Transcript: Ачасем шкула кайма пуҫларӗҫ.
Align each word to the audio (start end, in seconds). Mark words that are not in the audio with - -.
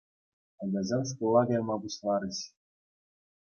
Ачасем 0.67 1.03
шкула 1.11 1.43
кайма 1.51 1.77
пуҫларӗҫ. 1.87 2.43